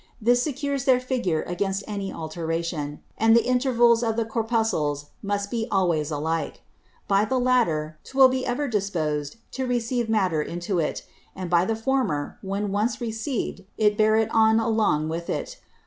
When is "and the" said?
3.19-3.45